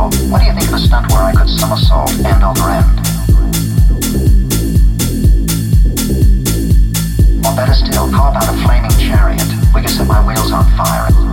Michael, 0.00 0.28
what 0.30 0.38
do 0.40 0.46
you 0.46 0.52
think 0.54 0.68
of 0.68 0.74
a 0.74 0.78
stunt 0.78 1.12
where 1.12 1.22
I 1.22 1.34
could 1.34 1.48
somersault 1.48 2.10
end 2.24 2.42
over 2.42 2.70
end? 2.70 3.00
Or 7.44 7.54
better 7.54 7.74
still, 7.74 8.08
how 8.08 8.30
about 8.30 8.48
a 8.48 8.56
flaming 8.64 8.90
chariot? 8.92 9.42
We 9.74 9.82
could 9.82 9.90
set 9.90 10.06
my 10.06 10.26
wheels 10.26 10.52
on 10.52 10.64
fire. 10.74 11.29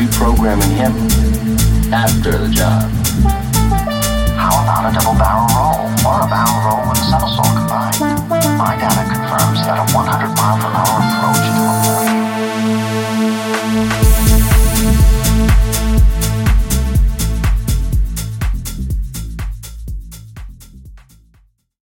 reprogramming 0.00 0.72
him 0.76 0.92
after 1.92 2.38
the 2.38 2.48
job. 2.48 2.90
How 4.34 4.62
about 4.62 4.90
a 4.90 4.98
double 4.98 5.18
barrel 5.18 5.46
roll? 5.54 5.69